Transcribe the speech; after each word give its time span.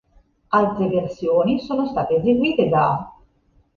Altre 0.49 0.87
versioni 0.87 1.59
sono 1.59 1.85
state 1.85 2.15
eseguite 2.15 2.67
da 2.69 3.13